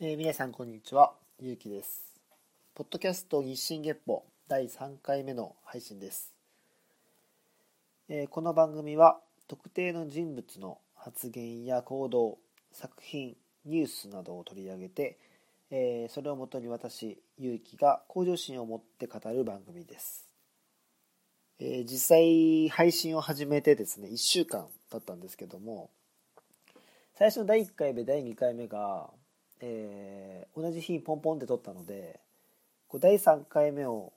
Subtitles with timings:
[0.00, 2.14] えー、皆さんこんにちは、ゆうきです。
[2.76, 6.32] ポッドキャスト日進月歩第3回目の配信です。
[8.08, 12.38] えー、この番組は特定の人物の発言や行動、
[12.70, 15.18] 作品、ニュースなどを取り上げて、
[15.72, 20.28] えー、それをもとに私、ゆうきが向上心を持って語る番組です。
[21.58, 25.90] え実際配信を始めてですね、1週間経ったんですけども、
[27.16, 29.10] 最初の第1回目、第2回目が、
[29.60, 32.20] えー、同じ日にポンポンって撮ったので
[32.88, 34.12] こう第3回目を、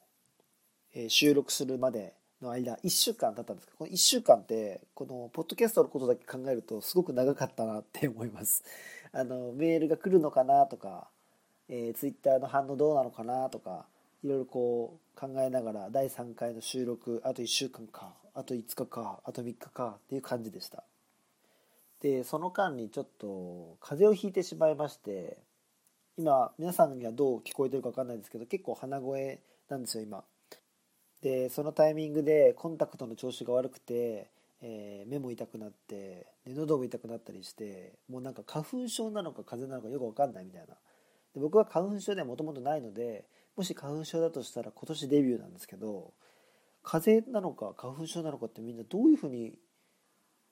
[0.93, 8.63] えー、収録するまでの間1週間経ったんですけどこの1週間ってこのポッドキャストのことだけ考えるとすごく長かったなって思います。
[9.13, 11.09] あのメールが来るのかなとか、
[11.67, 13.85] えー、ツイッターの反応どうなのかなとか
[14.23, 20.83] いろいろこう考えながら第3回の収録あと1週間かあと5日かあと3日かっていう感じでした。
[22.01, 25.37] でその間にちょっと風邪をひいてしまいまして
[26.17, 30.23] 今皆さんにはどう聞こえてるか分かんないですけど結構鼻声なんですよ今。
[31.21, 40.73] でそのタイミングでコンタクトの調子が悪くて、えー、目も痛くなってで喉も痛くなったりしてもうなんか花粉症なのか風邪なのかよく分かんないみたいな。
[41.35, 46.13] で僕は花粉症ではもともとないのでもし花粉症だとしたら今年デビューなんですけど
[46.83, 49.53] 風邪なのか花粉症なのかってみんなどういうふうに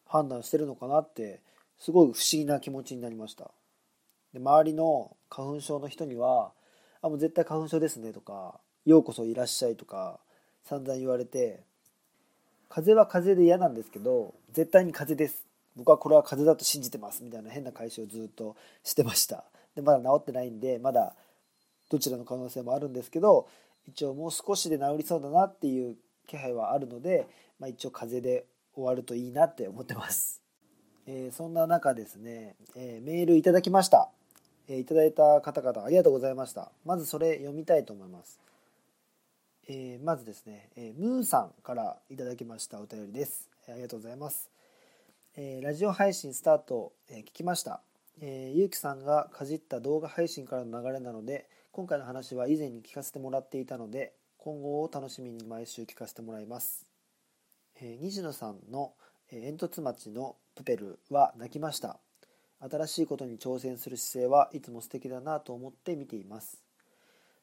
[0.10, 1.40] 判断してるのかなって
[1.78, 3.52] すごい不思議な気持ちになりました。
[4.34, 6.52] で周りの花粉症の人には
[7.02, 10.20] 「あもう絶対花粉症ですね」とか「ようこそいらっしゃい」とか
[10.64, 11.64] 散々言われて
[12.68, 15.46] 風邪は風邪で嫌なんですけど絶対に風邪です。
[15.76, 19.46] 僕はこれは風邪だと信じてますみたいな変な返しをずっとしてました。
[19.76, 21.16] でまだ治ってないんでまだ
[21.90, 23.48] どちらの可能性もあるんですけど
[23.88, 25.96] 一応もう少しで治りそうだなっていう
[26.28, 27.28] 気配はあるので、
[27.60, 30.42] まあ、一応風邪で終わるといいなって思ってます。
[31.08, 34.12] えー、そんな中ですね、えー、メールいただきました。
[34.68, 36.72] えー、いただいた方々ありがとうございました。
[36.86, 38.40] まずそれ読みたいと思います。
[39.72, 43.48] えまずですね、えムーさんからいただきましたお便りです。
[43.68, 44.50] えありがとうございます。
[45.36, 47.82] えラジオ配信スタート、え聞きました。
[48.20, 56.89] えゆうきさんがかじった動画配信からの流れなので、今回の話は以前に聞かせてもらっていたので、今後を楽しみに毎週聞かせてもらいます。
[57.82, 58.92] え西野さんの
[59.30, 61.98] 煙突町のプペルは泣きました。
[62.60, 66.62] 新しいことに挑戦する姿勢はいつも素敵だなと思って見ています。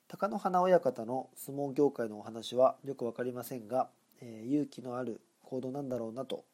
[0.08, 3.88] 貴乃花親方の相撲業界のお話はよく分かりませんが、
[4.20, 6.44] え、勇気のある行動なんだろうなと、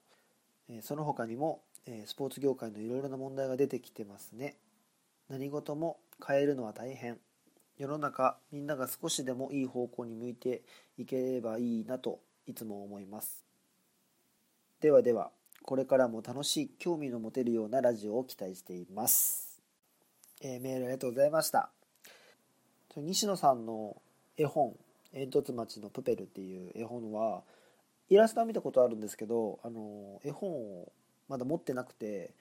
[0.69, 4.55] え、その他にも、え、スポーツ業界のいろいろな問題が出てきてますね。
[5.29, 7.19] 何事も変えるのは大変。
[7.77, 10.63] 世の中みんなが少しでもいい方向に向いて
[10.99, 13.52] いければいいなといつも思います。
[14.83, 15.31] ではでは、
[15.63, 19.63] これからも楽しい、興味の持てるようなラジオを期待しています。
[20.41, 21.71] えー、メールありがとうございました。
[22.97, 24.03] 西野さんの
[24.37, 24.75] 絵本、
[25.13, 27.45] 煙突町のプペルっていう絵本は、
[28.11, 30.91] イラストは見たことあるんですけど、あの絵本を
[31.29, 32.33] まだ持ってなくて、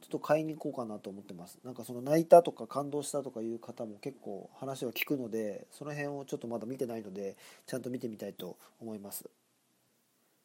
[0.00, 1.60] ちょっと買いに行こうかなと思ってます。
[1.62, 7.36] なんかその泣いたとか感動したとかいう方も結構話を聞くので、その辺をちょっとまだ見てないので、
[7.68, 9.30] ちゃんと見てみたいと思います。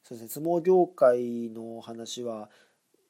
[0.09, 2.49] そうですね相撲業界の話は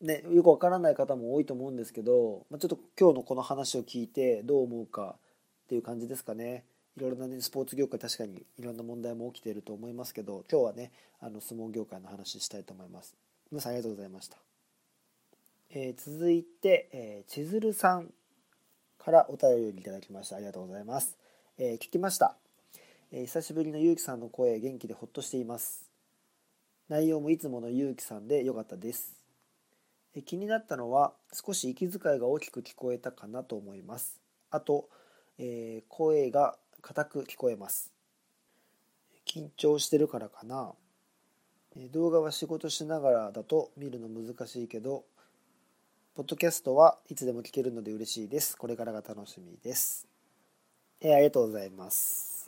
[0.02, 6.66] ねよくわからない方も多いと思うんですけど、まあ、ちょっと今日のこの話を聞いてどう思うかっていう感じですかね。
[6.98, 13.16] いろいろな、ね、スポーツ業界確かにいろんな問題も起きていると思いますけど今日はねあの相撲業界の話したいと思います。
[13.50, 14.38] 皆さんありがとうございました、
[15.70, 18.12] えー、続いて、えー、千鶴さん
[18.98, 20.36] からお便りいただきました。
[20.36, 21.18] ありがとうございます、
[21.58, 22.36] えー、聞きました、
[23.14, 25.89] え久しぶりのゆうきさんの声元気でほっとしています。
[26.90, 29.16] 内容もいつものゆうきさんで良かったです。
[30.26, 34.20] 気になったのは少し息遣いが大きく聞こえたかなと思います。
[34.50, 34.90] あと、
[35.38, 37.92] えー、声が硬く聞こえます。
[39.28, 40.74] 緊張してるからかな。
[41.92, 45.04] 動画は仕事しながらだと見るの難しいけど、
[46.16, 48.58] ポッドキャストはいつでも聞けるので嬉しいです。
[48.58, 50.08] これからが楽しみです。
[51.02, 52.39] えー、ありがとうございます。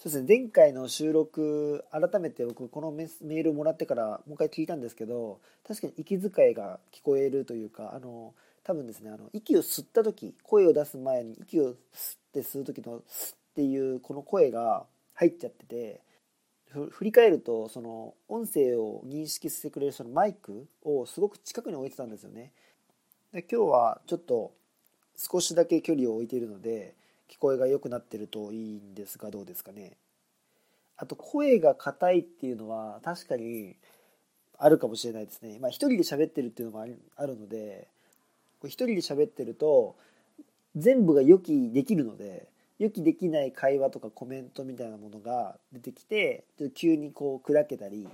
[0.00, 11.74] そうですね前回の収録改めて僕このメールもらってからもう一回聞いたんですけど確かに息遣いが聞こえるというかあの多分ですねあの息を吸った時声を出す前に息を吸っ
[12.32, 16.00] て吸う時の「スっていうこの声が入っちゃってて
[16.90, 22.52] 振り返るとその音声を認識してくれるそのマイクをすごく近くに置いてたんですよね。
[23.32, 24.52] で今日はちょっと
[25.16, 26.94] 少しだけ距離を置いているので
[27.28, 29.92] 聞こえが良くなってるといいんですがどうですかね。
[30.96, 33.76] あと声が硬いっていうのは確かに
[34.58, 35.58] あるかもしれないですね。
[35.60, 36.86] まあ一人で喋ってるっていうのも
[37.16, 37.86] あるので
[38.64, 39.94] 一人で喋ってると
[40.74, 42.48] 全部が予期できるので
[42.78, 46.44] 予期できない会話とかコメントみたいなものが出てきて
[46.74, 48.08] 急にこう砕けたり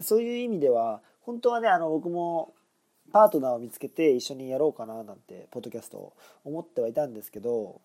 [0.00, 2.52] そういう意味では本当はねあの僕も
[3.12, 6.12] パートナーを見つけて一緒にやろうかななんてポッドキャストを
[6.44, 7.80] 思ってはいたんですけど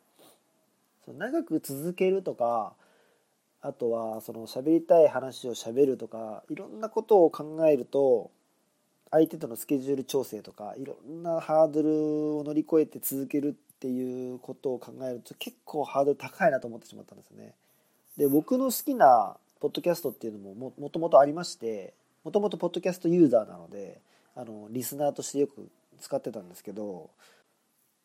[1.14, 2.74] 長く続けるとか
[3.62, 8.32] あとはその喋りたい話を喋るとかいろんなことを考えると
[9.12, 17.54] 相手とのスケジュール調整とかいろんなハードルを乗り越えて続けるっていうことを考えると結構ハードル高いなと思ってしまったんですね。
[18.18, 21.94] で僕の好きなポッドキャストっていうのももともとありまして
[22.24, 24.02] もともとポッドキャストユーザーなので
[24.36, 25.70] あのリスナーとしてよく
[26.00, 27.10] 使ってたんですけど、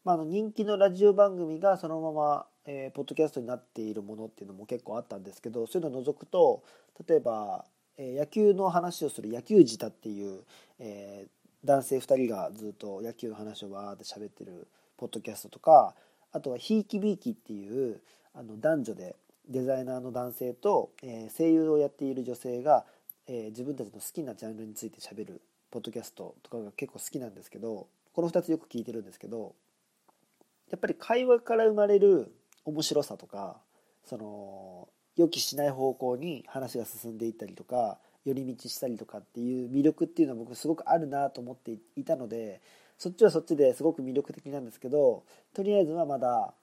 [0.04, 6.62] ま、あの人気のラジオ番組がそのまま、えー、ポッドキャストになっているものっていうのも結構あったんですけどそういうのを除くと
[7.08, 7.64] 例えば、
[7.98, 10.42] えー、野球の話をする野球舌っていう、
[10.78, 15.94] えー、男性2人がずっと野球の話をわーって喋ってるポッドキャストとか
[16.32, 18.00] あとはひいきびいきっていう
[18.34, 19.16] あの男女で
[19.48, 22.84] デザイナーの男性と、えー、声優をやっている女性が、
[23.26, 29.54] えー、自分たちの好きなジャンルについてしゃべるポッドキャストとかが結構好きなんですけどこの2つよく聞いてるんですけど
[30.70, 32.32] やっぱり会話から生まれる
[32.64, 33.56] 面白さとか
[34.04, 42.60] その予期しない方向に話が進んでいったりとか寄り道したりとかっていう魅力っていうのは僕すごくあるなと思っていたので
[42.98, 45.24] そっちはそっちですごく魅力的なんですけど
[45.54, 46.54] とりあえずはまだ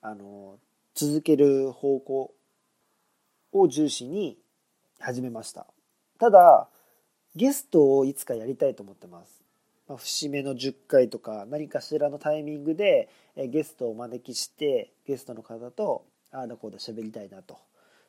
[0.00, 0.56] あの
[0.94, 2.32] 続ける方向
[3.52, 4.38] を重視に
[5.00, 5.66] 始めました。
[6.18, 6.68] ただ
[7.34, 9.37] ゲストをいつかやりたいと思ってます、
[9.88, 17.58] まあ、節目の10回とか何かしらのタイミングでゲストをお招きしてゲストの方とああだこうだ喋りたいなと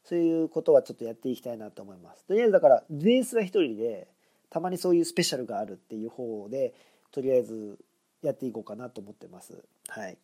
[0.04, 4.08] そういうことはちょっとやっていきたいなと思いますとりあえずだからベースは1人で
[4.50, 6.74] たまにそういうスペシャルがあるっていう方で
[7.12, 7.80] とりあえず
[8.22, 9.64] やっていこうかなと思ってます。
[9.88, 10.18] はい。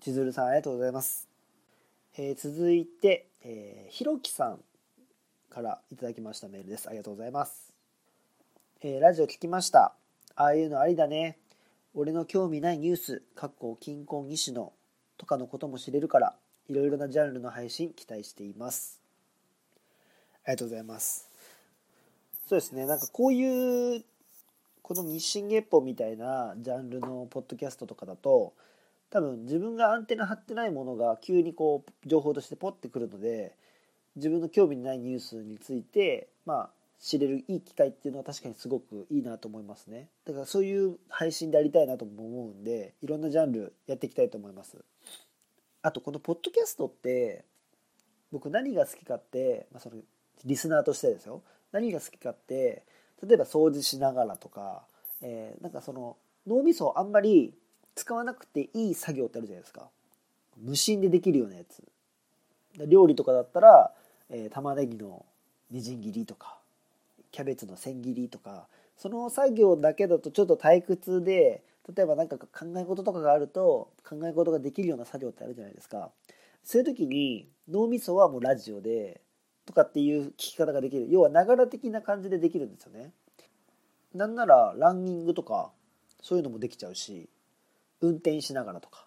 [0.00, 1.28] 千鶴さんありがとうございます。
[2.16, 4.60] えー、続いて、えー、ひろきさん
[5.50, 6.88] からいただきましたメールです。
[6.88, 7.72] ありがとうございます。
[8.82, 9.97] えー、ラジオ聞きました。
[10.40, 11.36] ああいうのありだね。
[11.94, 14.72] 俺の興味ないニュース、かっこ金婚西野
[15.16, 16.36] とかのことも知れるから、
[16.68, 19.00] いろいろなジャンルの配信期待しています。
[20.44, 21.28] ありがとうございます。
[22.48, 24.04] そうですね、なんかこういう
[24.80, 28.54] この日進月歩みたいなジャンルのポッドキャストとかだと
[29.10, 33.56] 多分自分がアンテナ張ってないものが急にこう情報としてポッてくるので
[34.14, 40.08] 自分の興味のないニュースについてまあ知れるいい機会っていうのは確かにすごくいいなと思いますね。
[40.24, 44.76] だからそういう配信でありたいなとも思うんでいろんなジャンルやっていきたいと思います。
[45.82, 47.44] あとこのポッドキャストって
[48.32, 49.96] 僕何が好きかって、まあ、その
[50.44, 51.42] リスナーとしてですよ。
[51.70, 52.82] 何が好きかって
[53.22, 54.82] 例えば掃除しながらとか、
[55.22, 56.16] えー、なんかその
[56.46, 57.54] 脳みそをあんまり
[57.94, 59.88] 使わなくていい作業ってあるじゃないですか。
[60.56, 61.82] 無心でできるようなやつ。
[62.86, 63.92] 料理とかだったら、
[64.30, 65.24] えー、玉ねぎの
[65.70, 66.57] みじん切りとか。
[67.38, 71.62] キャベツの千切りとかその作業だけだとちょっと退屈で
[71.94, 76.10] 例えば何か考え事とかがあると考え事ができるような作業ってあるじゃないですか。
[76.64, 79.20] そういう時に脳みそはもうラジオで
[79.66, 81.06] とかっていう聞き方ができる。
[81.10, 83.12] 要はながら的な感じでできるんですよね。
[84.12, 85.70] なんならランニングとか
[86.20, 87.30] そういうのもできちゃうし
[88.00, 89.06] 運転しながらとか。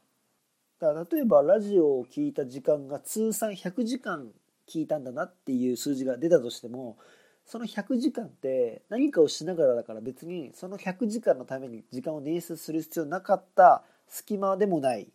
[0.79, 4.29] だから例えばラジオを聞いた時間が通算100時間
[4.69, 6.97] 聞いたんだなっていう数字が出たとしても
[7.45, 15.07] その100時間って何かをしながらだから別にその100時間のために時間を捻出する必要なかった隙間でもない。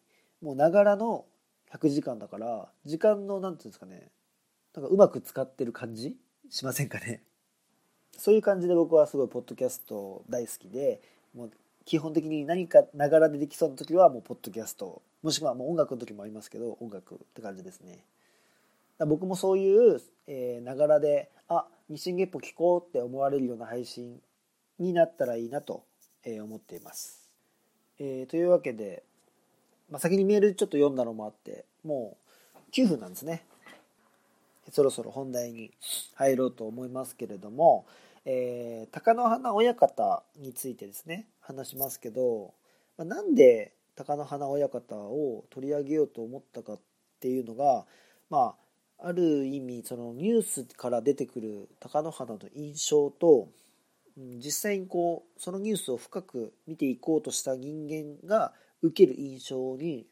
[0.43, 1.25] もうながらの
[1.73, 4.11] 100時間だから時間の何て言うんですかね。
[4.75, 6.17] なんかうまく使ってる感じ？
[6.51, 7.23] しませんかね。
[8.19, 11.01] そういう感じで僕はすごいポッドキャスト大好きで
[11.35, 11.51] もう
[11.85, 15.03] 基本的に何かながらでできそうな時はもうポッドキャスト。
[15.23, 18.05] もしくはもう音楽の時もありますけど音楽って感じですね。
[19.07, 20.01] 僕もそういう
[20.63, 24.21] ながらであ日進月歩聞こうって思われるような配信
[24.79, 25.85] になったらいいなと
[26.25, 27.31] 思っています、
[27.99, 29.05] えー、というわけで、
[29.91, 32.17] まあ、先にメールちょっと読んだのもあっても
[32.55, 33.45] う9分なんですね。
[34.73, 35.71] そろそろ本題に
[36.15, 37.87] 入ろうと思いますけれども、
[38.25, 42.53] えー、貴乃花親方についてですね話しますけど、
[42.99, 46.81] まあ、なんで貴乃花親方を取り上げようと思ったかっ
[47.21, 47.87] ていうのが
[48.29, 48.66] まあ
[48.99, 53.49] ある意味そのニュースから出てくる貴乃花の印象と
[54.17, 60.07] 実際にこうそのニュースを深く見ていこうとした人間が受ける印象に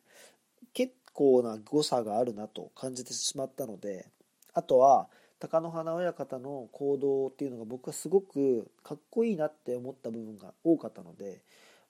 [0.74, 4.06] 結構な誤差があるなと感じてしまったので
[4.52, 5.08] あとは
[5.40, 11.42] 貴乃花親方の行動っていうのが僕はすごくかっこいいなって思った部分が多かったので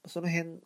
[0.06, 0.60] その辺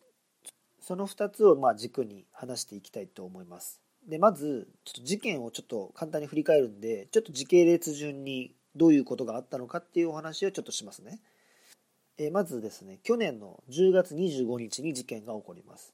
[0.79, 3.81] その2つをまあ軸に話していきたいと思います。
[4.09, 11.19] でまずちょっと事件をちょっと簡単に振り返るんでちょっと時系列順にどういうことがあったのかっていうお話をちょっとしますね。
[12.17, 15.93] えまずですね去年の10月25日に事件が起こります。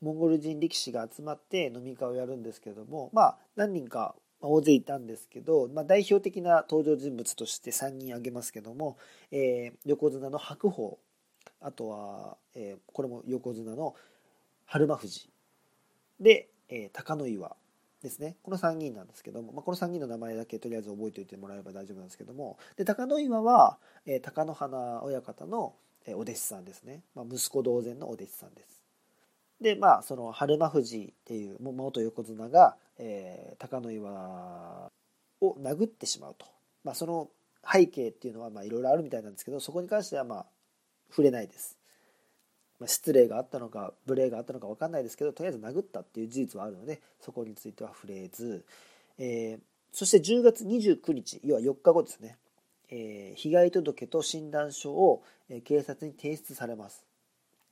[0.00, 8.98] モンゴル人力士が集まって飲み会をやるんですけどもまあ何人か大勢いたんですけど、まあ、代表的な登場人物として3人挙げますけども、
[9.30, 10.98] えー、横綱の白鵬
[11.60, 13.94] あとは、えー、これも横綱の
[14.66, 15.30] 春馬富士
[16.22, 17.54] で、えー、高野岩
[18.02, 18.36] ですね。
[18.42, 22.58] この3人なんですけども、まあ、この3人の名前だけとりあえず覚えておいてもらえれば大丈夫なんですけども。
[22.76, 25.74] で高野岩は、えー、貴乃花親方の、
[26.06, 28.82] えー、お弟子さんですね、まあ、息子同然のお弟子さんです。
[29.60, 34.90] でまあその春馬富士っていう元横綱が、えー、高野岩
[35.42, 36.46] を殴ってしまうと、
[36.84, 37.28] まあ、その
[37.70, 40.46] 背景っていうのはいろいろあるみたいなんですけどそこに関してはまあ
[41.10, 41.76] 触れないです、
[42.82, 48.64] まあ、失礼があったのか無礼があったのか分かんないですけどとりあえず殴ったっていう事実はあるのでそこについては触れず、
[49.18, 49.60] えー、
[49.92, 52.38] そして10月29日要は4日後ですね、
[52.90, 55.22] えー、被害届と診断書を
[55.64, 57.04] 警察に提出されます。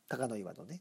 [0.08, 0.80] 高野岩のね。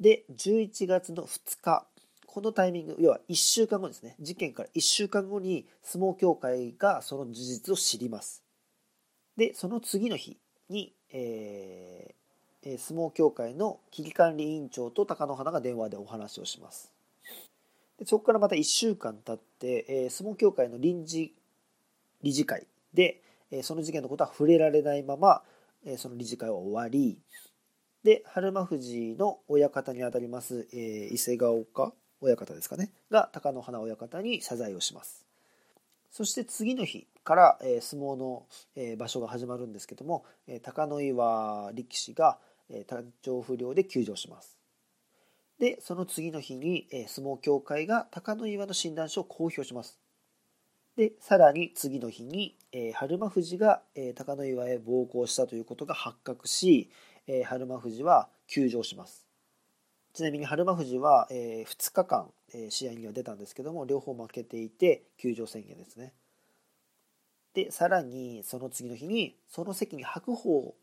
[0.00, 1.86] で、11月の2日、
[2.26, 8.42] このタイミング、要は1週間後ですね、事件から1週間後に相撲協会がその事実を知ります。
[9.36, 12.23] で、その次の日に、えー、
[12.78, 16.92] 相撲協会の危機管理委員長と貴乃花が電話でお話をします。
[17.98, 21.34] でそこからまた1週間経って、え、相撲協会の臨時
[22.22, 25.42] 理事会で、え、その事件のことは触れられないまま、
[25.84, 27.18] え、その理事会は終わり、
[28.02, 35.24] で、春馬富士の親方にあたります、え、伊勢ヶ丘親方ですかね、が貴乃花親方に謝罪をします。
[36.10, 42.38] そして次の日から、え、相撲の、え、場所が始まるんですけども、えー、高野岩力士が、
[42.70, 44.58] え、体調不良で休場します。
[45.58, 50.00] で、その次の日に、え、相撲協会が高野岩の診断書を公表します。
[50.96, 56.90] で、さらに次の日に、え、春馬富士が、えー、高野岩へ暴行したということが発覚し、
[57.26, 59.26] え、春馬富士は休場します。
[60.12, 66.14] ちなみに春馬富士は、え、2日間、え、試合には出たんですけども両方負けていて休場宣言ですね。
[67.54, 70.74] でさらにその次の日にその席に白鵬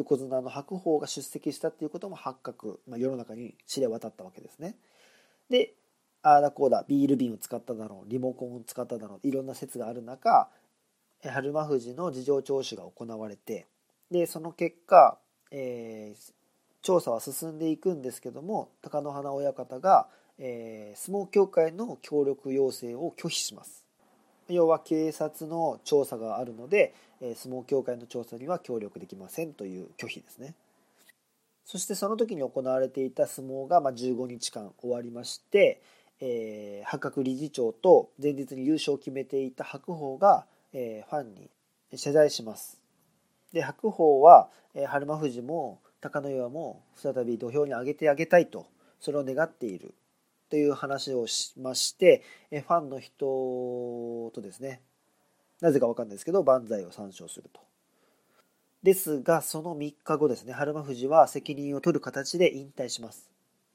[0.00, 4.76] 横綱の白鵬が出席したっていうことも発覚、まあ、世の中に知れ渡ったわけですね。
[5.48, 5.74] で
[6.22, 10.48] ああだこうだビール瓶を使っただろうリモコンを使っただろういろんな説がある中
[11.24, 13.66] 春馬富士の事情聴取が行われて
[14.10, 15.18] でその結果
[15.50, 16.32] えー、
[16.82, 23.84] 調査は進んでいくんですけども貴乃花親方が、えー、相撲協会の協力要請を拒否します
[24.48, 30.54] 要は警察の調査があるので、相撲協会の調査には協力できませんという拒否ですね。
[31.64, 35.80] そしてその時に行われていた相撲が、まあ、15日間終わりまして、
[36.20, 41.50] えー、八角理事長と前日に優勝を決めていた白鵬が、えー、ファンに
[41.94, 42.80] 謝罪します。
[43.52, 48.66] で白鵬は、えー、春馬富士も貴乃岩も再び土俵に上げてあげたいと
[48.98, 49.94] それを願っている
[50.48, 54.80] という話をしまして、えー、ファンの人とですね
[55.60, 57.60] なぜか分かんないですけど万歳を参照すると。
[58.82, 63.30] ですがその3日後ですね春馬富士は責任を取る形で引退します。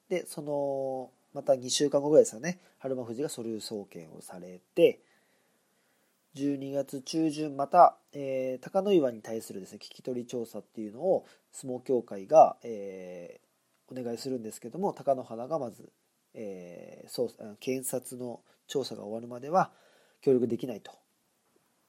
[0.10, 5.00] でそのまた2週間後ぐらいですよね春馬富士が書類送検をされて
[6.36, 15.90] 12月中旬また、えー、高野岩に対するですね聞き取り調査っていうのを相撲協会が、えー、お願いするんですけども貴乃花がまず、
[16.34, 19.72] えー、検察の調査が終わるまでは
[20.22, 20.92] 協力できないと。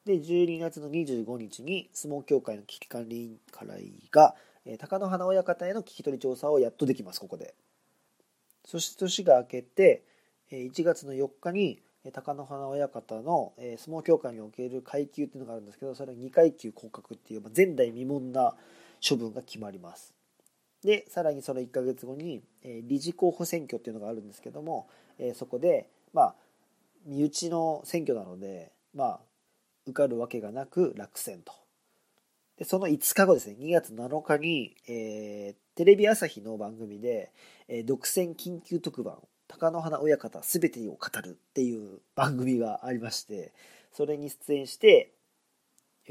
[0.06, 3.66] で12月の25日に相撲協会の危機管理委員会
[4.10, 4.34] が、
[4.64, 7.54] えー、貴乃花親方への聞き取り調査をやっとできますここで。
[8.64, 10.02] そして年が明けて
[10.50, 18.54] え1月の4日に貴乃花親方の、え相撲協会における階級っていうのがあるんですけどそれは2階級降格っていう、ま前代未聞な
[19.06, 20.14] 処分が決まります。
[20.84, 26.34] でさらにその1ヶ月後に、え理事候補選挙っていうのがあるんですけども、えそこでまあ
[27.04, 29.20] 身内の選挙なのでまあ
[29.86, 31.52] 受かるわけがなく落選と。
[32.58, 37.30] でその5日後ですね2月7日に、えー、テレビ朝日の番組で、
[37.68, 43.52] えー、独占緊急特番貴乃花親方全てを語るっていう番組がありまして
[43.92, 45.12] それに出演して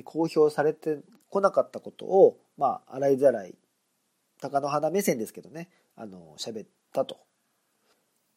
[0.04, 3.56] 公表されてこなかったことをまあ洗いざらい
[4.42, 7.18] 貴乃花目線ですけどねあの喋ったと。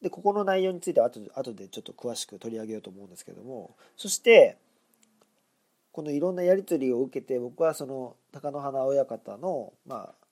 [0.00, 4.56] でここの内容については後で後でちょっと詳しく取り上げようと思うんですけどもそして
[5.92, 10.28] このいろんなやり取りを受けて僕はその貴乃花親方の、まあ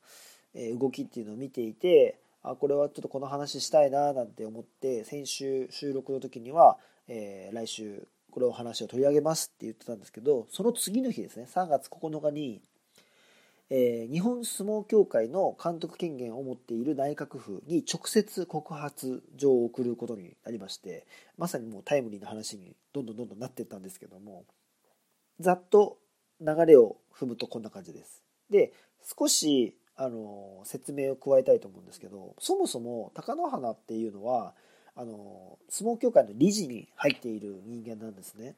[0.78, 12.60] 動きっていうのを見ていてあこれはちょっとこの話したいななんて思って先週収録の時には、えー、来週これを話を取り上げますって言ってたんですけどその次の日ですね3月9日に、
[13.70, 24.44] えー、日本相撲協会の監督権限を持っている内閣府に直接告発状を送ることになりましてまさにもうタイムリーな話にどんどんどんどんなっていったんですけども
[25.40, 25.98] ざっと
[26.40, 28.22] 流れを踏むとこんな感じです。
[28.50, 34.54] で少しあの説明を加えたいと思うんですけどそもそも貴乃花っていうのは
[34.94, 38.56] あの相撲協会の理事に入っている人間なんですね。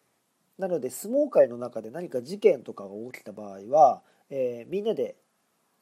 [0.59, 5.17] なので相撲界の中で何か事件とかが起きた場合は、えー、みんなで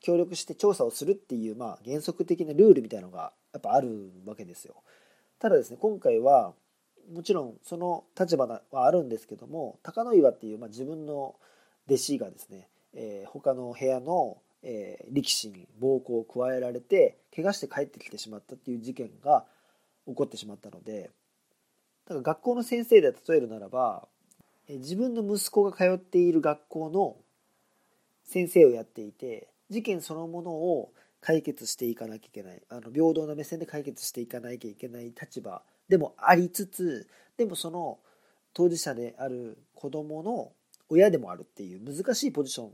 [0.00, 4.76] 協力して調査をするっていう、まあ、原則的なルールみたいなのがやっぱあるわけですよ。
[5.38, 6.52] ただですね今回は
[7.12, 11.36] もちろんその立場はあるんですけども貴乃岩っていう、まあ、自分の
[11.86, 19.44] 弟子がですね、えー、他の部屋のえー、力士に暴行を加えられて怪我して帰ってきてしまったっていう事件が
[20.08, 21.10] 起こってしまったので
[22.08, 24.08] だから学校の先生で例えるならば、
[24.68, 27.16] えー、自分の息子が通っている学校の
[28.25, 37.98] 先生をやっていて事件そのものを解決していかなきゃいけないあの平等な目線で解決していかなきゃいけない立場でもありつつでもその
[38.54, 40.52] 当事者である子供の
[40.88, 42.70] 親でもあるっていう難しいポジション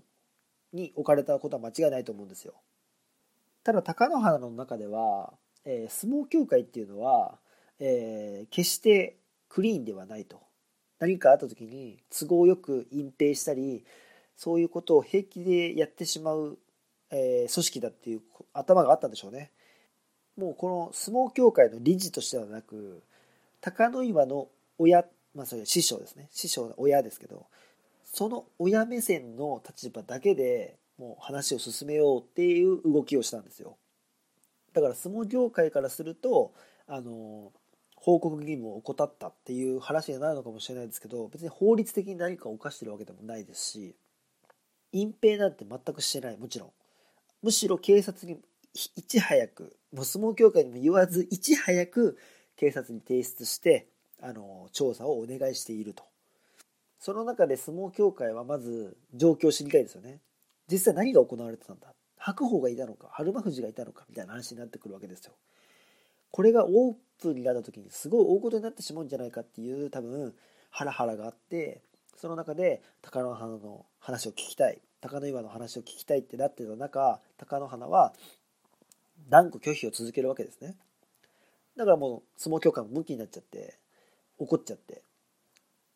[0.72, 2.54] に置かれたことは間違いないと思うんですよ。
[3.64, 5.32] ただ貴乃花の中では、
[5.64, 7.38] えー、相撲協会っていうのは、
[7.78, 10.40] えー、決してクリーンではないと。
[10.98, 13.84] 何かあった時に都合よく隠蔽したり
[14.36, 16.58] そういうことを平気でやってしまう、
[17.10, 19.50] えー、組織だっていう頭があったんでしょうね。
[20.36, 23.02] もうこの相撲協会の理事としてはなく
[23.60, 24.48] 貴乃岩の
[24.78, 26.28] 親まあそれ師匠ですね。
[26.30, 27.46] 師匠の親ですけど
[28.04, 33.76] その親目線の立場だけでもう話を進めようっていう動きをしたんですよ。
[34.72, 36.52] だから相撲業界からすると
[36.86, 37.52] あの
[37.96, 43.94] 報告義務を怠ったっていう話になるのかもしれないですけど別に法律的に何かを犯してるわけでもないですし
[44.92, 46.36] 隠蔽なんて全くしてない。
[46.36, 46.70] もちろん。
[47.42, 48.38] むしろ警察に
[48.74, 52.18] いち早くもう相撲協会にも言わずいち早く
[52.56, 53.86] 警察に提出して
[54.20, 56.04] あの調査をお願いしていると。
[56.98, 60.20] その中で相撲協会はまず状況を知りたいですよね。
[60.70, 61.92] 実際何が行われてたんだ？
[62.16, 65.32] 白鵬がいたのか春馬富士がいたのかみたいな話になってくるわけですよ。
[66.30, 70.32] これがオープンになった時にすごい大事になってしまうんじゃないかっていう多分
[70.70, 71.82] ハラハラがあって
[72.16, 74.80] その中で貴乃花の話を聞きたい。
[75.02, 78.14] 貴乃岩の話を聞きたいってなってた中貴乃花は
[79.32, 80.76] 断固拒否を続けるわけですね。
[81.74, 83.78] だからもう相撲協会も向きになっちゃって
[84.36, 85.02] 怒っちゃって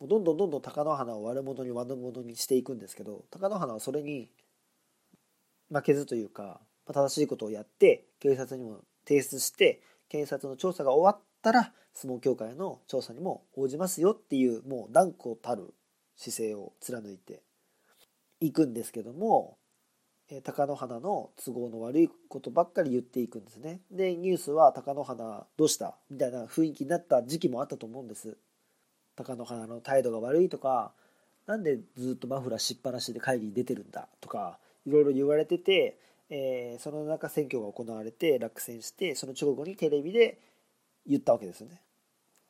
[0.00, 4.30] もうどんどんどんどん貴乃花を悪者に悪者にしていくんですけど貴乃花はそれに
[5.70, 15.74] 負けずというか正しいことをやって警察にも提出して警察の調査が終わったら相撲協会の調査にも応じますよっていうもう断固たる
[16.16, 17.42] 姿勢を貫いて
[18.40, 19.58] いくんですけども
[20.28, 28.36] 貴乃花の都合の悪いことばっかり言っていくんですねでニュースは貴乃花どうしたみたいな雰囲気になった時期もあったと思うんです
[29.16, 30.92] 貴乃花の態度が悪いとか
[31.46, 35.96] なんでずっとマフラーしっぱなしで会議に出てるんだとかいろいろ言われてて、
[36.28, 40.38] えー、その中選挙が行われて落選してその直後にテレビで
[41.06, 41.80] 言ったわけですよね。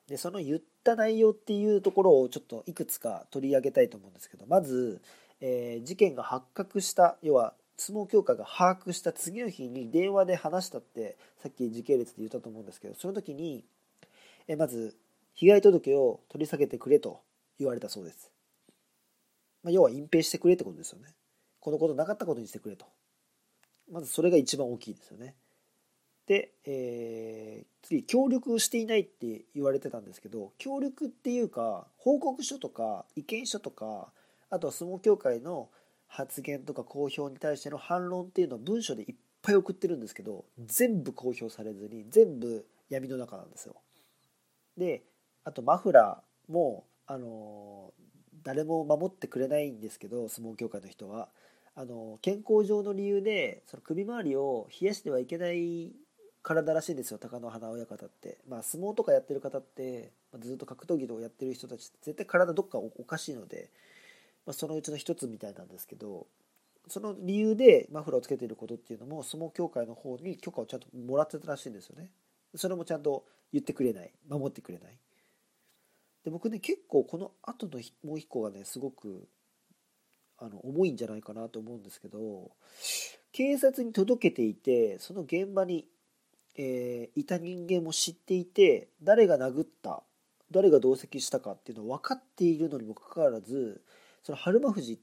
[0.08, 5.02] でその言った内容っていうところをちょっといくつか取り上げたいと思うんですけどまず、
[5.40, 13.64] えー、事件が発覚した要は相撲協会が把握した次の日に電話で話したってさっき時系列で言ったと思うんですけどその時に、
[14.48, 14.96] え、まず
[15.34, 17.20] 被害届を取り下げてくれと
[17.58, 18.30] 言われたそうです。
[19.62, 21.08] まあ、要は隠蔽してくれってことですよね。
[21.60, 22.86] このことなかったことにしてくれと。
[23.90, 25.34] まずそれが一番大きいですよね。
[26.26, 34.12] で、えー、次、協力していないって言われてたんですけど、協力っていうか、報告書とか意見書とか、
[34.50, 35.68] あとは相撲協会の
[36.06, 43.74] 発言とか公表に対しての反論っていうのを文書でいっぱい送ってるんですけど、全部公表されずに、全部闇の中なんですよ。
[44.76, 45.02] で、
[45.44, 47.92] あとマフラーもあの
[48.42, 51.28] 誰も守ってくれないんですけど相撲協会の人は。
[51.78, 55.92] あの健康上の理由でその首周りを冷やしてはいけない
[56.42, 57.18] 体らしいんですよ。
[57.18, 63.68] 貴乃花親方って、まあ、相撲とかやってる方って、ま、ずっと格闘技とかやってる人たちって絶対体どっかおかしいので、
[64.46, 66.26] まあ、そのうちの一つみたいなんですけど
[66.88, 72.10] その理由でマフラーをつけていることっていうのも相撲協会の方に許可をちゃんともらってたらしいんですよね。
[72.54, 74.96] それもちゃんと言ってくれない守ってくれない。
[76.24, 79.28] で僕ね結構この後のもう一個がねすごく
[80.38, 82.50] あの重いんじゃないかなと思うんですけど
[83.32, 85.86] 警察に届けていてその現場に、
[86.56, 90.02] えー、いた人間も知っていて誰が殴った
[90.50, 93.82] 誰が同席したかっていうのを分かっているのにもかかわらず
[94.26, 94.98] その春馬富士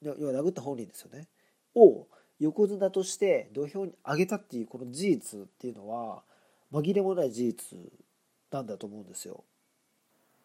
[0.00, 1.28] 要は殴った本人ですよね。
[1.74, 2.06] を
[2.40, 6.22] 横綱として土俵に上げたっていうこの事実っていうのは
[6.72, 7.78] 紛れもない事実
[8.50, 9.44] なんだと思うんですよ。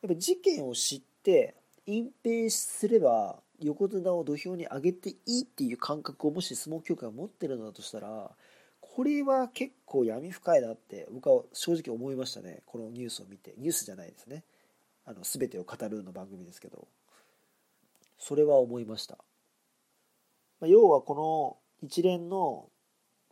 [0.02, 8.30] やっぱ事件を知って隠蔽すれば横綱を土俵に上げていいっていう感覚をもし相撲協会が持ってるのだとしたら
[8.82, 12.62] これは結構闇深いなって僕は正直思いましたね。
[12.65, 13.54] このニュースを見て。
[13.58, 14.43] ニュースじゃないですね。
[15.06, 16.89] あの全てを語るの番組ですけど。
[18.21, 19.17] それは思いました、
[20.60, 21.15] まあ、要はこ
[21.81, 22.69] の一連の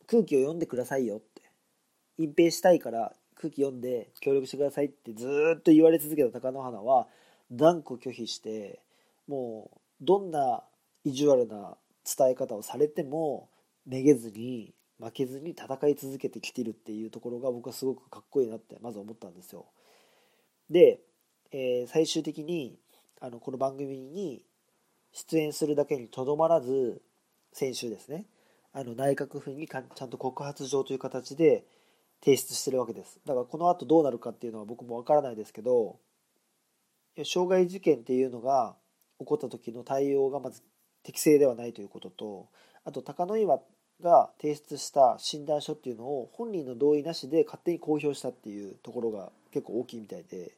[0.08, 1.43] 空気を読んでくださいよって
[2.17, 7.08] 隠蔽したいから空気読んで協力してくださいってずっと言われ続けた貴乃花は
[7.52, 8.82] 断固拒否して
[9.28, 10.63] もうどんな
[11.04, 13.49] 意地悪な伝え方をされても
[13.86, 19.67] めげずに負けずに戦い続けてきてるっていうところが僕はすごくかっこいいなってまず思ったんですよ。
[20.69, 20.99] で、
[21.52, 22.78] えー、最終的に
[23.21, 24.43] あのこの番組に
[25.12, 27.02] 出演するだけにとどまらず
[27.54, 28.26] 先週ですね
[28.74, 31.63] あの内閣府にちゃんと告発状という形で
[32.24, 33.19] 提出してるわけです。
[33.26, 35.98] だからこの後どうなるかっていうのは僕もわからないですけど
[37.15, 38.76] 傷害事件っていうのが
[39.19, 40.62] 起こった時の対応がまず
[41.04, 42.48] 適正ではないということと
[42.86, 43.60] あと高野岩
[44.02, 50.52] が提出した診断書っていうのを本人の同意なしで勝手に公表したっていうところが結構大きいみたいで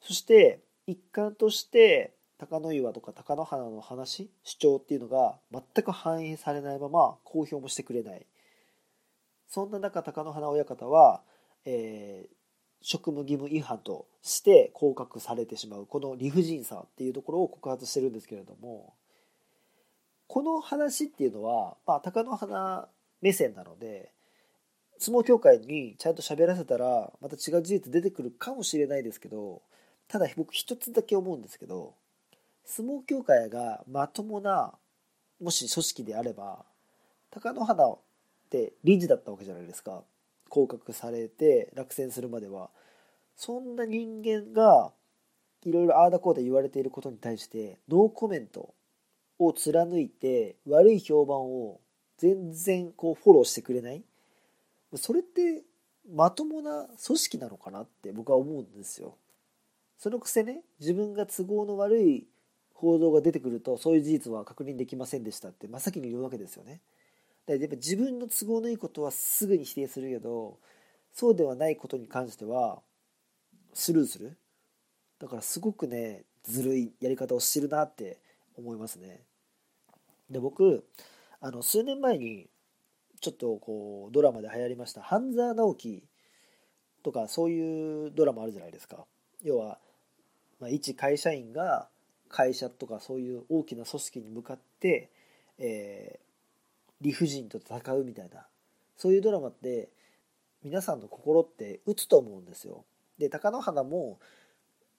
[0.00, 8.26] そして一環として高野岩とか高野花の話主張っていうのが全く反映されないまま公表もしてくれない。
[9.48, 11.22] そんな中高野花親方は、
[11.64, 12.38] えー、
[12.80, 18.94] 職務義務違反として降格されてしまうこの理不尽さっていうところを告発してるんですけれども
[20.26, 22.88] この話っていうのは、まあ、貴乃花
[23.22, 24.12] 目線なので
[24.98, 29.62] 相撲協会にちゃんと喋らせたらまた違う事実出てくるかもしれないですけど
[30.08, 31.94] ただ僕一つだけ思うんですけど
[32.68, 34.74] 相撲協会がまともな
[35.40, 36.64] もし組織であれば
[37.30, 37.98] 貴乃花っ
[38.50, 40.02] て理事だったわけじゃないですか。
[40.50, 42.70] 降格されて落選するまでは。
[43.36, 44.92] そんな人間が
[45.64, 48.74] いろいろああだこうだ言われていることに対してノーコメント
[49.38, 51.80] を貫いて悪い評判を
[52.18, 54.02] 全然こうフォローしてくれない。
[54.96, 55.62] それって
[56.10, 59.14] まともな組織なのかなって僕は思うんですよ。
[59.98, 62.26] そのくせね自分が都合の悪い
[62.80, 66.80] 報道が出てくるとそういう事実は確認できませんでしたって真っ先に言うわけですよね。
[67.44, 70.58] だやっぱ自分の都合のいいことはすぐに否定するけど
[71.12, 72.78] そうではないことに関しては
[73.74, 74.36] スルーする
[75.18, 78.18] だからすごくねずるいやり方をしてるなって
[78.56, 79.22] 思いますね。
[80.30, 80.84] で僕
[81.40, 82.48] あの数年前に
[83.20, 86.04] ちょっとこうドラマで流行りました半沢直樹
[87.02, 89.04] とかそういうドラマあるじゃないですか
[89.42, 89.78] 要は、
[90.60, 91.88] まあ、一会社員が
[92.28, 95.10] 会社とかそういう大きな組織に向かって、
[95.58, 98.46] えー、理不尽と戦うみたいな
[98.96, 99.88] そういうドラマって
[100.62, 102.84] 皆さんの心って打つと思うんですよ
[103.18, 104.18] で貴乃花も、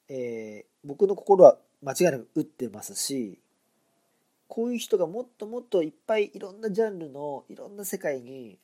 [0.08, 3.40] えー、僕の心は間違いなく打ってますし
[4.48, 8.58] こういう人がもっともっといっぱいいろんなジャンルのいろんな世界に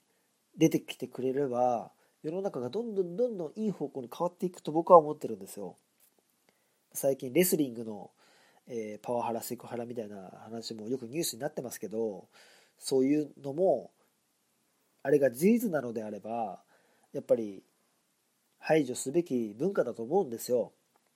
[0.58, 1.91] 出てきてくれれば
[2.25, 5.75] 世の中がどんどんどんどんいい方向に変わっていくと僕は思ってるんですよ。
[6.91, 8.10] 最近レスリングの、
[8.67, 12.28] えー、パワハラセクハラみたいな話もよくニュースになってますけど
[12.78, 13.91] そういうのも
[15.04, 16.60] あれが事実なのであれば
[17.13, 17.63] やっぱり
[18.60, 20.71] 排除すべき文化だと思うんですよ。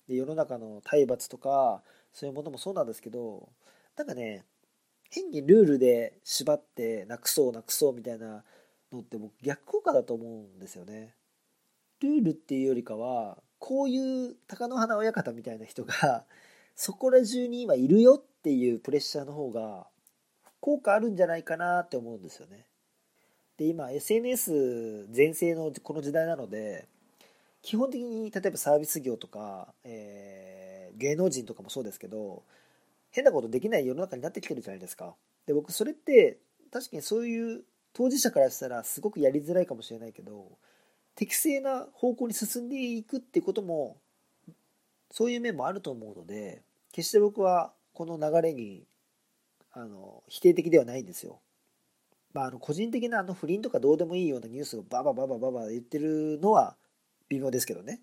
[0.08, 1.82] で世の中の体罰とか
[2.14, 3.50] そういうものもそうなんですけど
[3.98, 4.46] なんかね
[5.10, 8.44] 変にルールで縛ってなくそうなくそうみたいな
[8.92, 11.16] のって僕逆効果だと思うんですよね。
[12.02, 16.26] ルールっていうよりかはこういう貴乃花親方みたいな人が
[16.82, 19.86] そこら中に今いるよっていうプレッシャーの方が
[20.62, 22.68] 効果あるんじゃないかなって思うんですよね。
[23.58, 26.88] で今 SNS 全盛のこの時代なので
[27.62, 32.44] 基本的に例えばサービス業とか、えー、芸能人とかもそうですけど
[33.12, 35.15] 変なことできない世の中になってきてるじゃないですか。
[35.48, 36.38] で僕それって
[36.72, 40.48] 確かにそういう当事者からしたらすごくやりづらいかもしれないけど
[41.15, 43.98] 適正な方向に進んでいくってことも
[45.12, 48.86] そういう面もあると思うので決して僕はこの流れに
[49.71, 51.41] あの否定的ではないんですよ。
[52.34, 56.75] まあ、あの個人的なあの不倫とかどうでもいいようなニュースをババババババ言ってるのは
[57.28, 58.02] 微妙ですけどね。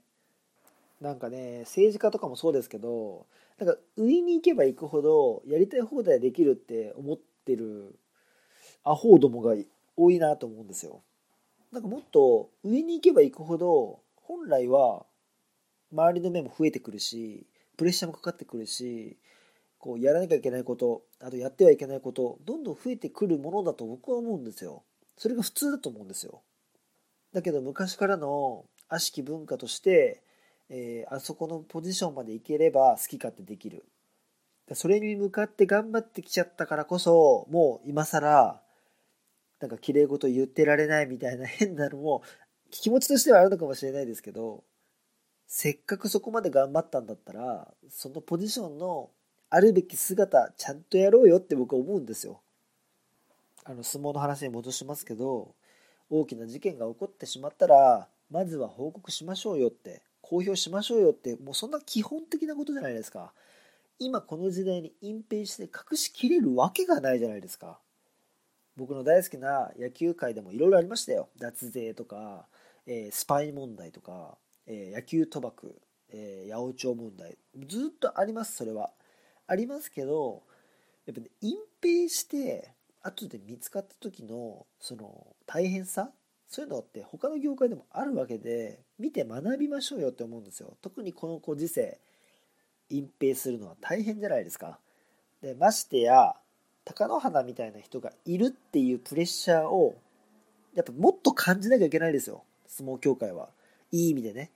[1.01, 3.27] なんかね政治家とかもそうですけど
[3.59, 7.99] なんか上に行けば行くほどやりたい放題できるって思ってる
[8.83, 9.55] アホどもが
[9.96, 11.03] 多いなと思うんですよ。
[11.72, 15.05] なんかもっと上に行けば行くほど本来は
[15.92, 17.46] 周りの目も増えてくるし
[17.77, 19.17] プレッシャーもかかってくるし
[19.79, 24.83] こうやらなきゃいけないことあとやってはいけないことどんどん増えてくるものだと僕は思うんですよ。
[25.17, 26.43] それが普通だと思うんですよ。
[27.33, 30.23] だけど昔からの悪しき文化として、
[30.69, 33.85] えー、あそこのポジションまで行ければ好き勝手できる。
[34.73, 38.61] それに向かって頑張ってきちゃったからこそもう今更
[39.61, 42.23] なんか綺麗事言ってられないみたいな変なのも
[42.71, 44.65] 気持ちとしてはあるのかもしれないですけど
[45.47, 49.11] せっかくそこまで頑張ったんだったらそのポジションの
[49.49, 52.41] あるべき姿ちゃんとやろうよって僕は思うんですよ。
[53.65, 55.55] あの相撲の話に戻しますけど
[56.11, 63.33] 大きな事件が起こってしまったらまずは報告しましょうよって公表しましょうよってもうそんな基本的なことじゃないですか。
[63.99, 67.79] 今この時代に隠蔽して隠しきれるわけがないじゃないですか。
[68.77, 71.29] 僕の大好きな野球界でもいろいろありましたよ。
[71.39, 72.47] 脱税とか、
[72.87, 77.39] えー、スパイ問題とか、えー、野球賭博、えー、八百長問題。
[77.67, 78.93] ずっとあります、それは。
[79.47, 80.43] ありますけど、
[81.07, 86.11] やっぱね、隠蔽して、後で見つかった時の、その、大変さ
[86.49, 90.77] そういうのって他の業界でもあるわけで、見て学びましょうよって思うんですよ。
[90.81, 92.01] 特にこのご時世、
[92.89, 94.79] 隠蔽するのは大変じゃないですか。
[95.43, 96.35] で、ましてや、
[96.87, 99.97] 貴乃花みたいな人がいるっていうプレッシャーを
[100.75, 103.49] やっぱもっと感じなきゃいけないですよ相撲協会は
[103.91, 104.53] いい意味でね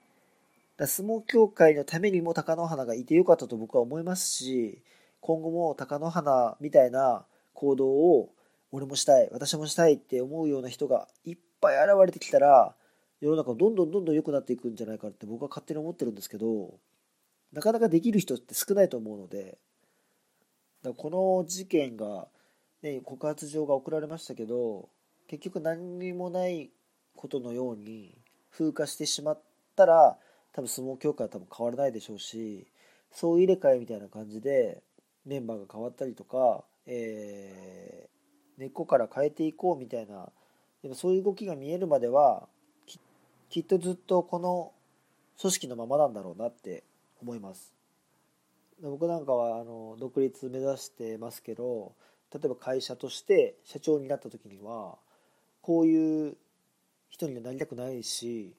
[0.87, 4.81] 相撲協会のためにも貴乃花がいてよかったと僕は思いますし
[5.19, 8.33] 今後も貴乃花みたいな行動を
[8.71, 12.73] 俺もしたい私もしたいって思うような人がいっぱい現れてきたら
[13.19, 16.73] 世の中どんどんどんどん良くなっていくんじゃないかって僕は勝手に思ってるんですけど
[17.53, 19.57] なかなかできる人って少ないと思うので
[20.83, 22.27] だこの事件が、
[22.81, 24.89] ね、告発状が送られましたけど
[25.27, 26.71] 結局何にもない
[27.15, 28.17] ことのように
[28.51, 29.41] 風化してしまっ
[29.75, 30.17] たら
[30.53, 32.67] 多分相撲協会は多分変わらないでしょうし
[33.11, 34.81] そう入れ替えみたいな感じで
[35.25, 40.29] メンバーが変わったりとか、えー、根っこから変えていこうみたいな
[40.81, 42.47] でもそういう動きが見えるまでは
[43.49, 44.71] きっとずっとこの
[45.39, 46.83] 組織のままなんだろうなって
[47.21, 47.73] 思います。
[48.81, 51.93] 僕なんかはあの独立目指してますけど
[52.33, 54.97] 例えば会社として社長になった時には
[55.61, 56.37] こういう
[57.09, 58.55] 人にはなりたくないし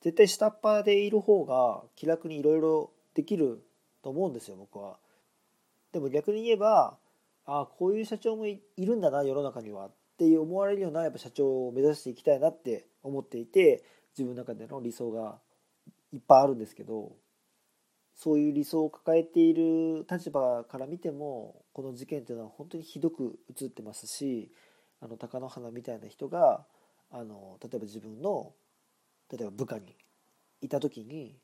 [0.00, 3.62] 絶対下っ端でいる方が気楽にいろいろできる
[4.02, 4.98] と思うんですよ僕は。
[5.92, 6.96] でも逆に言えば
[7.44, 13.84] ああこういう社長もいるんだな世の中にはって思われるようなやっぱ社長を目指していきたいなって思っていて
[14.16, 15.38] 自分の中での理想が
[16.12, 17.12] いっぱいあるんですけど
[18.14, 24.52] そういう理想を抱えている立場から見てもこの事件っていうのは本当にひどく映ってますし
[25.00, 26.66] あの貴乃花みたいな人が
[27.10, 28.52] あの例えば自分の
[29.32, 29.94] 例えば部下に
[30.60, 31.36] いた時に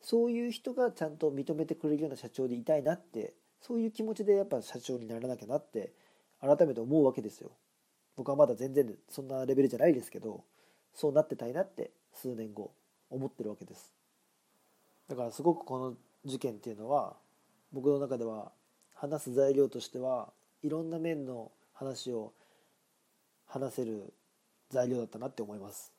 [0.00, 5.92] そういう人がちゃんと認めてくれるような社長でいたいなってそういう気持ちでやっぱ社長にならなきゃなって
[6.40, 7.50] 改めて思うわけですよ。
[8.16, 10.44] 僕はまだ全然そんなレベルじゃないですけど
[10.94, 12.70] そうなってたいなって数年後
[13.10, 13.92] 思ってるわけです。
[15.08, 15.94] だからすごくこの
[16.24, 17.16] 事件っていうのは
[17.72, 18.52] 僕の中では
[18.94, 22.32] 話す材料としてはいろんな面の話を
[23.46, 24.12] 話せる
[24.70, 25.92] 材料だったなって思います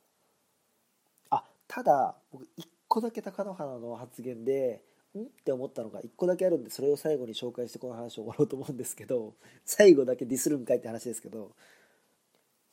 [1.77, 4.81] ただ僕一個だけ貴乃花の発言で
[5.15, 5.21] ん？
[5.21, 11.51] って思ったのが一個だけあるんでそれを最後に紹介してこの話を終わろうと思うんですけど最後だけディスるんかいって話ですけど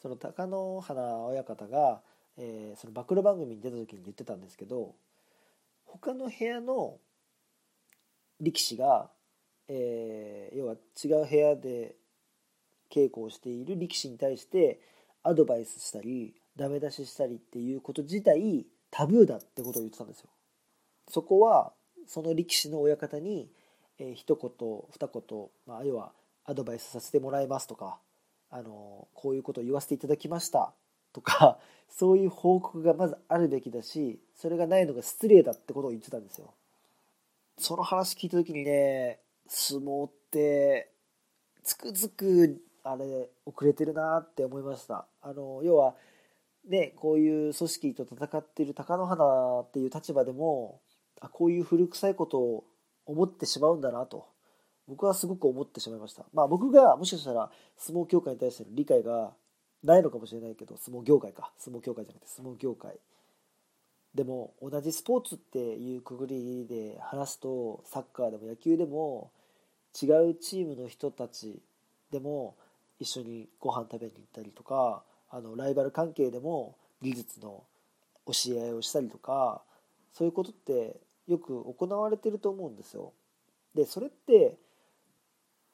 [0.00, 2.00] その貴乃花親方が、
[2.38, 4.94] えー、その暴露番組に出た時に言ってたんですけど
[5.84, 6.96] 他の部屋の
[8.40, 9.10] 力士が、
[9.68, 11.94] えー、要は違う部屋で
[12.90, 14.80] 稽古をしている力士に対して
[15.22, 18.64] アドバイスしたりダメ出ししたりっていうこと自体
[18.94, 20.28] タブーだってことを言ってたんですよ。
[21.10, 21.72] そこは
[22.06, 23.50] その力士の親方に、
[23.98, 24.50] えー、一言
[24.88, 26.12] 二言、まあ、要は
[26.44, 27.98] アドバイスさせてもらいますとか
[28.50, 30.72] あのこういうことを言わせていただきました
[31.12, 31.58] とか
[31.90, 36.54] そういう報告がまずあるべきだしそれがないのが失礼だってことを言ってたんですよ。
[37.58, 40.92] その話聞いた時にね相撲って
[41.64, 45.96] つくづくあれ遅れてるなって思いましたあの要は
[46.68, 50.80] ねこういう組織と戦っている貴乃花っていう立場でも
[51.20, 52.64] あこういう古臭いことを
[53.06, 54.26] 思ってしまうんだなと。
[54.86, 56.26] 僕はすごく思ってしまいました。
[56.34, 59.32] まあ僕がもしかしたら相撲協会に対しての理解が
[59.82, 61.52] ないのかもしれないけど相撲業界か。
[61.58, 62.98] 相撲協会じゃなくて相撲業界。
[64.14, 69.32] でも同じスポーツっていうくぐりで話すとサッカーでも野球でも
[70.00, 71.60] 違うチームの人たち
[72.12, 72.56] でも
[73.00, 75.02] 一緒にご飯食べに行ったりとか
[75.34, 77.64] あのライバル関係でも技術の
[78.24, 79.62] 教え合いをしたりとか
[80.12, 83.12] そういうことってよく行われてると思うんですよ。
[83.74, 84.56] でそれって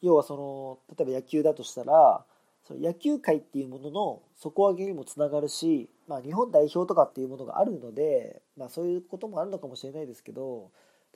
[0.00, 2.24] 要はその例えば野球だとしたら
[2.66, 10.70] その野球界っていうものの底上げにもつながるし、まあ、日本代表とかっていうものがあるので、まあ、そういうこともあるのかもしれないですけど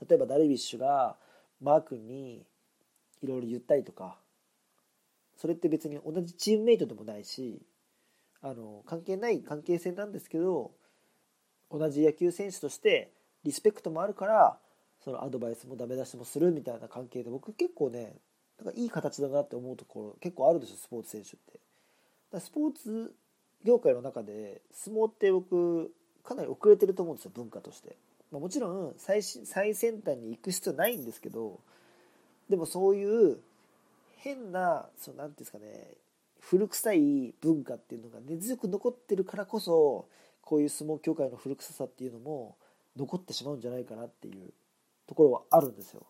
[0.07, 1.17] 例えばダルビッシュが
[1.63, 2.45] マー君に
[3.23, 4.19] いろいろ言ったりとか
[5.39, 7.63] それって別に同じチームメイトでもないし
[8.45, 10.71] あの関係ない関係性なんですけど
[11.71, 13.11] 同じ野球選手として
[13.43, 14.59] リスペクトもあるから
[15.03, 18.13] そのアドバイスもダメ出しもするみたいな関係で僕結構ね
[18.63, 21.59] なんかいい形だなって思うところ結構あるですよスポーツ選手って。
[22.33, 23.15] だスポーツ
[23.65, 25.91] 業界の中で相撲って僕
[26.23, 27.97] かなり遅れてると思うんですよ文化として。
[28.31, 31.61] まあ、もちろん最最先端に行く必要ないんですけど
[32.51, 33.39] でもそういう
[34.19, 35.89] 変なそのなんていうんですかね
[36.51, 40.09] 古臭い文化っていうのが根強く残ってるからこそ
[40.43, 42.57] こういう相撲協会の古臭さっていうのも
[42.97, 44.53] 残ってしまうんじゃないかなっていう
[45.07, 46.07] ところはあるんですよ。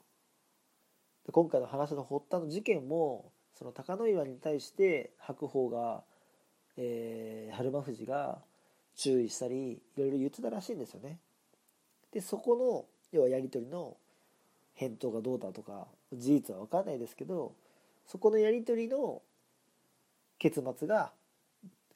[1.27, 6.03] で今回の話の発端の事件もその貴乃岩に対して白鵬が、
[6.77, 8.43] えー、春馬富士が
[8.97, 11.19] 注意したりいろいろ言ってたらしいんですよね。
[12.13, 13.97] でそこの要はやり取りの
[14.75, 17.55] 返答がどうだとか事実は分かんないですけど
[18.07, 19.23] そこのやり取りの
[20.45, 21.11] 結末が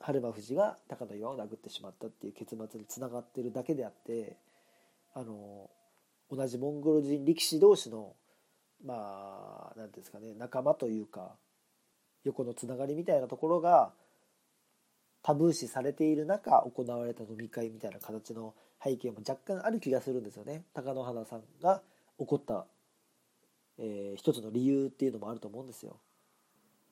[0.00, 4.38] 春馬富士が貴乃岩を殴ってしまったっていう結末につながってるだけであって
[5.14, 5.68] あの
[6.30, 8.14] 同じモンゴル人力士同士の
[8.82, 11.32] まあ何ていうんですかね仲間というか
[12.24, 13.92] 横のつながりみたいなところが
[15.22, 21.82] タブー視されている中行われた飲み会みたいな形の背景も若干ある気がするんですよね貴乃花さんが
[22.18, 22.64] 起こった、
[23.78, 25.98] えー、一つの理由っていうのもあると思うんですよ。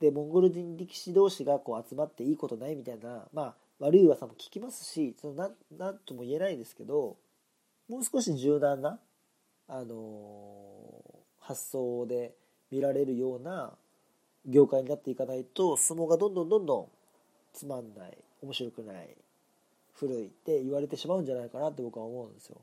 [0.00, 7.16] でモンゴル人力士同士がこう集まっていいことないみたいなまあ悪い噂も聞きますしそのなんとも言えないですけど
[7.88, 8.98] もう少し柔軟な、
[9.68, 12.34] あのー、発想で
[12.70, 13.72] 見られるような
[14.46, 16.86] 業界になっていかないと相撲がどんどんどんどん
[17.52, 19.16] つまんない面白くない
[19.94, 22.58] 古いって言われてしまうんじゃないかなって僕は思うんですよ。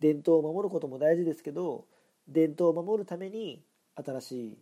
[0.00, 1.86] 伝統を守ることも大事ですけど
[2.28, 3.62] 伝統を守るために
[3.96, 4.58] 新しい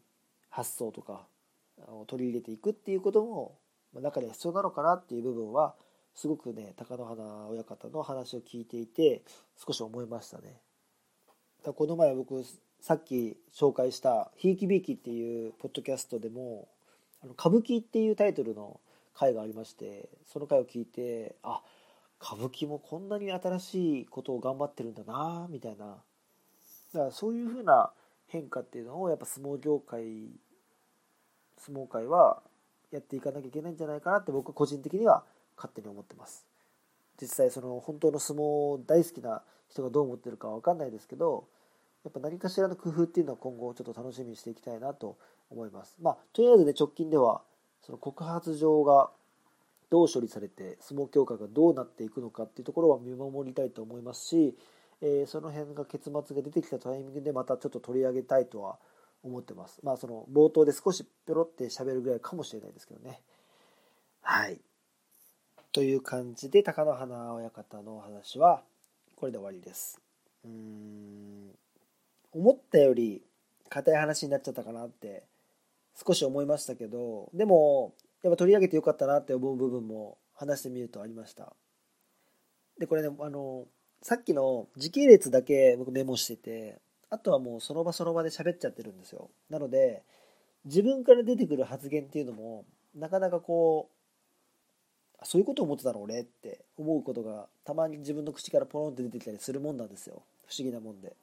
[0.50, 1.26] 発想とか
[2.06, 3.58] 取り入れていくっていうことも
[3.94, 5.74] 中で必要なのかなっていう部分は
[6.14, 9.22] すごくね貴乃花親方の話を聞いていて
[9.56, 10.60] 少し思いましたね。
[11.64, 12.42] この前僕
[12.80, 16.68] さっき紹介した「ひいきびいき」っていうポッドキャストでも
[17.22, 18.80] 「あの歌舞伎」っていうタイトルの
[19.14, 21.62] 回がありましてその回を聞いてあ
[22.20, 26.02] 歌舞伎もこんなに新しいことを頑張ってるんだなみたいな
[26.94, 27.92] だからそういうふうな
[28.26, 30.30] 変化っていうのをやっぱ相撲業界
[31.64, 32.42] 相撲界は
[32.90, 35.24] やっていかなきゃいけないんじゃないかなって僕は個人的には
[35.56, 36.44] 勝手に思ってます。
[37.20, 41.44] 実際その本当の相撲大好きな人がどう思ってるかは分かんないですけど
[42.04, 45.16] やっぱ何かしらの工夫っていうのは今後ちょっと楽しみにしていきたいなと
[45.50, 45.96] 思います。
[46.00, 47.42] まあとりあえずね直近では
[47.82, 49.10] その告発状が
[49.88, 54.56] どう処理されて相撲協会がどうなっていくのかっていうところは見守りたいと思いますし、
[55.00, 58.91] えー、その辺が結末が出てきたタイミングでまたちょっと取り上げたいとは思います
[59.22, 63.20] 思ってますまあその冒頭で少しペロって喋るぐらいかもしれないですけどね
[64.22, 64.60] はい
[65.72, 68.62] という感じで貴乃花親方のお話は
[69.16, 70.00] これで終わりです。
[70.44, 71.50] うん
[72.32, 73.22] 思ったより
[73.68, 75.22] 硬い話になっちゃったかなって
[76.06, 81.54] 少し思いましたけどでもやっぱ取り上げてよかったなって思う部分も話してみるとありました。
[82.78, 83.64] でこれねあの
[84.02, 86.80] さっきの時系列だけ僕メモしてて
[87.12, 89.28] あとはもうその場その場で喋っちゃってるんですよ。
[89.50, 90.02] なので
[90.64, 93.90] 自分から出てくる発言っていうのもなかなかこ
[95.22, 101.14] うそういうこと思ってたの俺って思うことがたまに自分の口からポロンって出てきたりするもんなんですよ不思議なもんで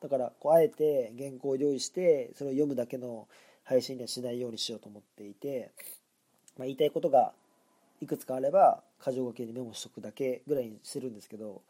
[0.00, 3.28] だからこうあえて原稿を用意してそれを読むだけの
[3.62, 5.70] 配信にはしないようにしようと思っていて、
[6.58, 7.32] まあ、言いたいことが
[8.00, 11.62] いくつかあれば箇条書きにメモしとくだけぐらいにしてるんですけど、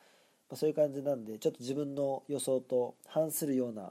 [0.53, 3.90] まあ、そういう感じなんでちょっと自分の予想と反するような、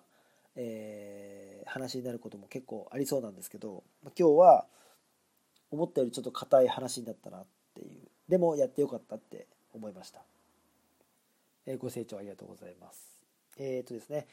[0.56, 4.66] えー、話になることも結構ありそうなんですけど、まあ、今日は
[5.72, 10.22] 思ったよりちょっと硬い話だったなっていうでもやってよかったって思いました、
[11.66, 13.02] えー、ご清聴ありがとうございます。
[13.58, 14.28] えっ、とですね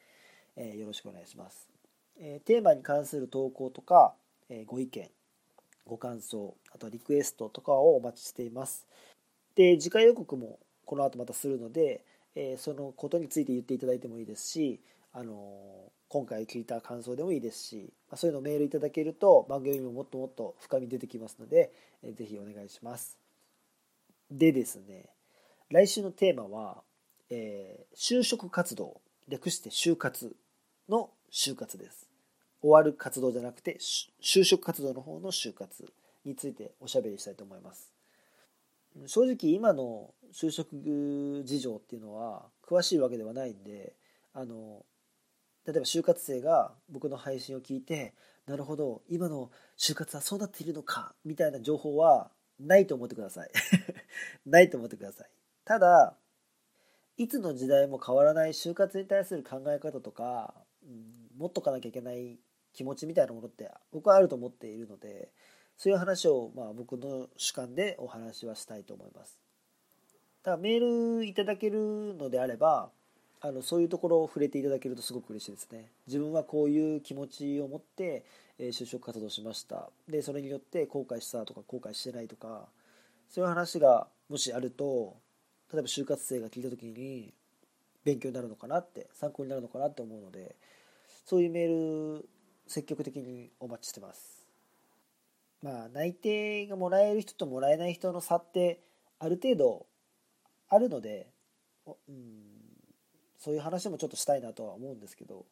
[0.55, 1.67] えー、よろしくお願いします、
[2.17, 4.13] えー、テーマに関する投稿とか、
[4.49, 5.11] えー、ご意見
[5.85, 8.87] ご感想あとはリクエストとかをお待ちしています。
[9.55, 14.79] で次回予告もこの後またするので、えそのことについて言っていただいてもいいですし
[15.13, 21.71] あの今回聞いた感想でもいいですし、まそういうのをメールいただけると番組ももっともっと深み出てきますので、
[22.03, 23.17] ぜひお願いします。
[24.29, 25.05] でですね
[25.69, 26.81] 来週のテーマは、
[27.29, 30.35] えー、就職活動略して就活
[30.89, 32.07] の就活です。
[32.61, 35.85] 終わる活動じゃなくて就職活動の方の就活
[36.23, 37.91] についておしゃべりしたいと思います。
[39.07, 43.93] 正直今の就職事情っていうのは詳しいわけではないんで
[44.33, 44.83] あの
[45.67, 48.13] 例えば就活生が僕の配信を聞いて
[48.45, 53.49] なるほど今の就活はそうなっているのかみたいな情報はないと思ってください。
[54.45, 55.29] ないと思ってください。
[55.65, 56.15] ただ
[57.17, 60.53] いつの時代も変わらない就活に対する考え方とか、
[60.83, 62.39] うん、持っとかなきゃいけない
[62.73, 65.31] 気持ちみたいなものって僕はあると思っているので
[65.77, 69.39] そういう話をまあ僕の主観でお話はしたいと思います。
[70.43, 72.91] ただメールいただけるのであれば
[73.47, 75.85] あのそういうところを触れていただけるとすごく嬉しいですね。
[76.07, 78.25] 自分はこういう気持ちを持って、
[78.57, 79.89] え就職活動しました。
[80.09, 82.69] でそれによって後悔したとか後悔してないとか
[83.29, 85.17] そういう話がもしあると
[85.71, 87.33] 例えば就活生が聞いた時に
[88.03, 90.55] 勉強になるのかなって参考になるのかなって思うので
[91.25, 92.29] そういうメール
[92.65, 94.47] 積極的にお待ちしてます。
[95.61, 98.79] まあ内定がもらえる人ともらえない人の差って
[99.19, 99.85] ある程度
[100.69, 101.27] あるので、
[101.85, 102.54] うん、
[103.45, 105.45] そういう話もちょっとしたいなとは思うんですけど、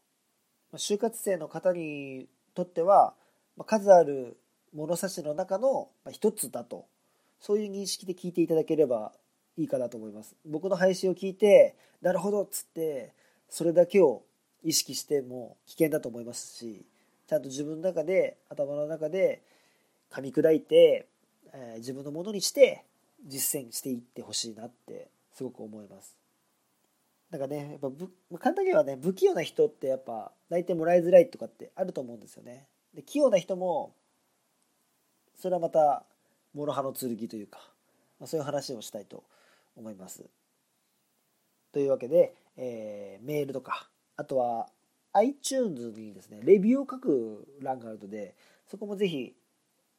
[0.72, 3.14] ま就活生の方にとっては、
[3.56, 4.36] ま数ある
[4.74, 6.88] 物差しの中の一つだと
[7.40, 9.12] そういう認識で聞いていただければ
[9.58, 10.36] いいかなと思います。
[10.44, 13.14] 僕の配信を聞いてなるほどっつって
[13.48, 14.24] それだけを
[14.64, 16.88] 意識しても危険だと思いますし
[17.28, 19.44] ちゃんと自分の中で頭の中で
[20.12, 21.06] 噛み砕いて、
[21.54, 22.86] えー、自分のものにして
[23.24, 26.23] 実践していってほしいなってすごく思います。
[27.34, 32.68] なんかねやっぱぶ簡単にはね不器用な人ってやっぱ大体もらいづらいとかってあると思うんですよね。
[32.94, 33.96] で器用な人も
[35.42, 36.04] それはまた
[36.54, 37.58] 諸刃の剣というか、
[38.20, 39.24] まあ、そういう話をしたいと
[39.76, 40.24] 思います。
[41.72, 44.70] というわけで、えー、メールとかあとは
[45.14, 48.36] iTunes にですねレビューを書く欄があるので
[48.70, 49.34] そこもぜひ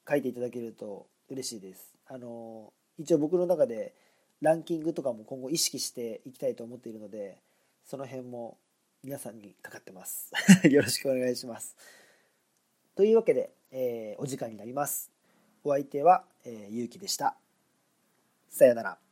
[0.09, 1.97] 書いていただけると嬉しいです。
[2.07, 3.93] あの一応僕の中で
[4.45, 7.39] ランキングとかも今後意識していきたいと思っているので
[7.87, 8.59] その辺も
[9.03, 10.31] 皆さんにかかってます。
[10.69, 11.75] よろしくお願いします。
[12.95, 15.11] というわけで、えー、お時間になります。
[15.63, 17.37] お相手は、えー、ゆうきでした。
[18.49, 19.04] さよなら。